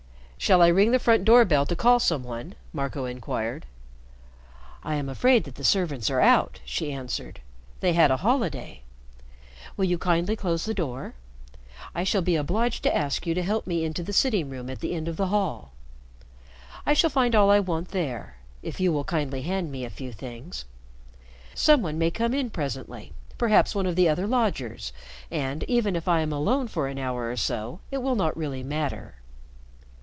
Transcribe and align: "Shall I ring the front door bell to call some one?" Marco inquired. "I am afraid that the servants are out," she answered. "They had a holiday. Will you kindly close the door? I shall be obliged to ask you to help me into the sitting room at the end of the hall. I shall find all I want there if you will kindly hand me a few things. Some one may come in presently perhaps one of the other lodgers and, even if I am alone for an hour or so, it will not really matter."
"Shall 0.41 0.63
I 0.63 0.69
ring 0.69 0.89
the 0.89 0.97
front 0.97 1.23
door 1.23 1.45
bell 1.45 1.67
to 1.67 1.75
call 1.75 1.99
some 1.99 2.23
one?" 2.23 2.55
Marco 2.73 3.05
inquired. 3.05 3.67
"I 4.83 4.95
am 4.95 5.07
afraid 5.07 5.43
that 5.43 5.53
the 5.53 5.63
servants 5.63 6.09
are 6.09 6.19
out," 6.19 6.61
she 6.65 6.91
answered. 6.91 7.41
"They 7.79 7.93
had 7.93 8.09
a 8.09 8.17
holiday. 8.17 8.81
Will 9.77 9.85
you 9.85 9.99
kindly 9.99 10.35
close 10.35 10.65
the 10.65 10.73
door? 10.73 11.13
I 11.93 12.03
shall 12.03 12.23
be 12.23 12.35
obliged 12.35 12.81
to 12.83 12.97
ask 12.97 13.27
you 13.27 13.35
to 13.35 13.43
help 13.43 13.67
me 13.67 13.85
into 13.85 14.01
the 14.01 14.11
sitting 14.13 14.49
room 14.49 14.67
at 14.71 14.79
the 14.79 14.95
end 14.95 15.07
of 15.07 15.15
the 15.15 15.27
hall. 15.27 15.73
I 16.87 16.95
shall 16.95 17.11
find 17.11 17.35
all 17.35 17.51
I 17.51 17.59
want 17.59 17.89
there 17.89 18.37
if 18.63 18.79
you 18.79 18.91
will 18.91 19.03
kindly 19.03 19.43
hand 19.43 19.71
me 19.71 19.85
a 19.85 19.91
few 19.91 20.11
things. 20.11 20.65
Some 21.53 21.83
one 21.83 21.99
may 21.99 22.09
come 22.09 22.33
in 22.33 22.49
presently 22.49 23.13
perhaps 23.37 23.75
one 23.75 23.85
of 23.85 23.95
the 23.95 24.09
other 24.09 24.25
lodgers 24.25 24.91
and, 25.29 25.61
even 25.65 25.95
if 25.95 26.07
I 26.07 26.21
am 26.21 26.33
alone 26.33 26.67
for 26.67 26.87
an 26.87 26.97
hour 26.97 27.29
or 27.29 27.37
so, 27.37 27.79
it 27.91 27.99
will 27.99 28.15
not 28.15 28.35
really 28.35 28.63
matter." 28.63 29.17